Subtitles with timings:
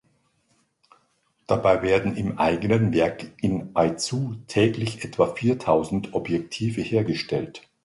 [1.45, 7.69] Dabei werden im eigenen Werk in Aizu täglich etwa viertausend Objektive hergestellt.